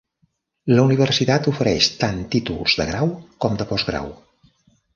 La 0.77 0.85
universitat 0.87 1.49
ofereix 1.51 1.91
tant 2.05 2.25
títols 2.37 2.77
de 2.81 2.89
grau 2.93 3.13
com 3.45 3.61
de 3.61 3.69
postgrau. 3.75 4.13